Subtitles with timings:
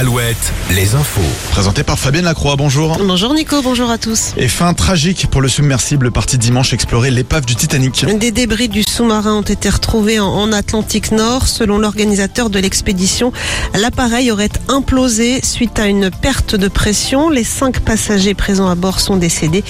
[0.00, 1.20] Alouette, les infos.
[1.50, 2.96] Présenté par Fabienne Lacroix, bonjour.
[3.04, 4.32] Bonjour Nico, bonjour à tous.
[4.38, 8.06] Et fin tragique pour le submersible parti dimanche explorer l'épave du Titanic.
[8.18, 11.46] Des débris du sous-marin ont été retrouvés en, en Atlantique Nord.
[11.46, 13.30] Selon l'organisateur de l'expédition,
[13.74, 17.28] l'appareil aurait implosé suite à une perte de pression.
[17.28, 19.64] Les cinq passagers présents à bord sont décédés.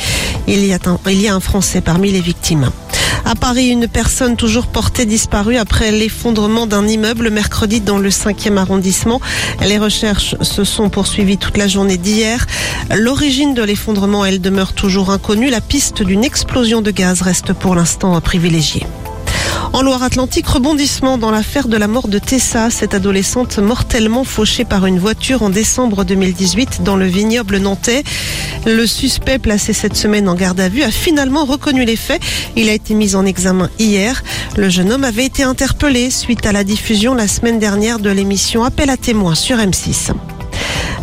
[0.46, 2.70] Il y a un, il y a un Français parmi les victimes.
[3.30, 8.56] À Paris, une personne toujours portée disparue après l'effondrement d'un immeuble mercredi dans le 5e
[8.56, 9.20] arrondissement.
[9.64, 12.44] Les recherches se sont poursuivies toute la journée d'hier.
[12.92, 15.48] L'origine de l'effondrement, elle demeure toujours inconnue.
[15.48, 18.84] La piste d'une explosion de gaz reste pour l'instant privilégiée.
[19.72, 24.84] En Loire-Atlantique, rebondissement dans l'affaire de la mort de Tessa, cette adolescente mortellement fauchée par
[24.84, 28.02] une voiture en décembre 2018 dans le vignoble nantais.
[28.66, 32.20] Le suspect placé cette semaine en garde à vue a finalement reconnu les faits.
[32.56, 34.24] Il a été mis en examen hier.
[34.56, 38.64] Le jeune homme avait été interpellé suite à la diffusion la semaine dernière de l'émission
[38.64, 40.12] Appel à témoins sur M6.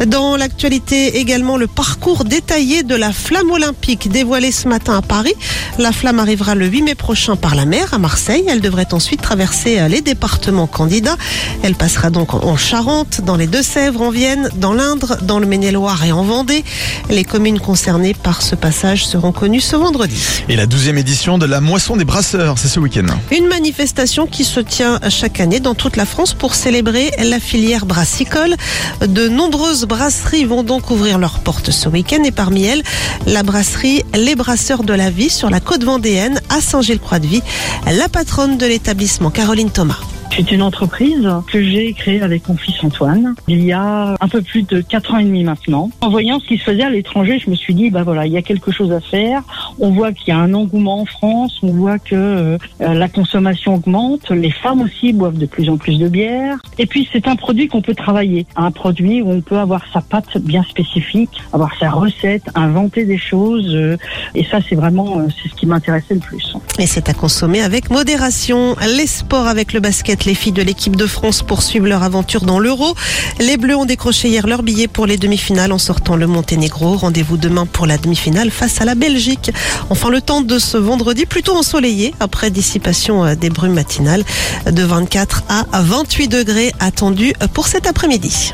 [0.06, 5.34] Dans l'actualité également, le parcours détaillé de la flamme olympique dévoilé ce matin à Paris.
[5.80, 8.46] La flamme arrivera le 8 mai prochain par la mer à Marseille.
[8.48, 11.18] Elle devrait ensuite traverser les départements candidats.
[11.64, 16.06] Elle passera donc en Charente, dans les Deux-Sèvres, en Vienne, dans l'Indre, dans le Maine-et-Loire
[16.06, 16.64] et en Vendée.
[17.10, 20.22] Les communes concernées par ce passage seront connues ce vendredi.
[20.48, 23.08] Et la douzième édition de la moisson des brasseurs, c'est ce week-end.
[23.32, 27.88] Une manifestation qui se tient chaque année dans toute la France pour célébrer la filière
[27.88, 28.56] brassicole.
[29.02, 32.84] De nombreuses brasseries vont donc ouvrir leurs portes ce week-end et parmi elles,
[33.26, 37.42] la brasserie Les Brasseurs de la Vie sur la côte vendéenne à Saint-Gilles-Croix-de-Vie,
[37.86, 40.00] la patronne de l'établissement Caroline Thomas.
[40.38, 44.44] C'est une entreprise que j'ai créée avec mon fils Antoine il y a un peu
[44.44, 45.90] plus de quatre ans et demi maintenant.
[46.00, 48.34] En voyant ce qui se faisait à l'étranger, je me suis dit bah voilà, il
[48.34, 49.42] y a quelque chose à faire.
[49.80, 53.74] On voit qu'il y a un engouement en France, on voit que euh, la consommation
[53.74, 56.60] augmente, les femmes aussi boivent de plus en plus de bière.
[56.78, 60.02] Et puis c'est un produit qu'on peut travailler, un produit où on peut avoir sa
[60.02, 63.74] pâte bien spécifique, avoir sa recette, inventer des choses.
[63.74, 63.98] euh,
[64.36, 66.56] et ça c'est vraiment euh, c'est ce qui m'intéressait le plus.
[66.78, 68.76] Et c'est à consommer avec modération.
[68.96, 72.60] Les sports avec le basket, les filles de l'équipe de France poursuivent leur aventure dans
[72.60, 72.96] l'Euro.
[73.40, 76.98] Les Bleus ont décroché hier leur billet pour les demi-finales en sortant le Monténégro.
[76.98, 79.52] Rendez-vous demain pour la demi-finale face à la Belgique.
[79.90, 84.26] Enfin, le temps de ce vendredi plutôt ensoleillé après dissipation euh, des brumes matinales
[84.70, 88.54] de 24 à 28 degrés attendus pour cet après-midi.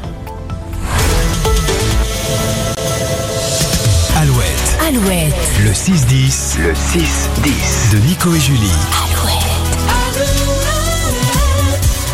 [4.16, 5.33] Alouette, Alouette,
[5.63, 9.52] le 6-10, le 6-10 de Nico et Julie.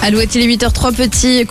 [0.02, 1.46] Alouette, il est 8h03 petit.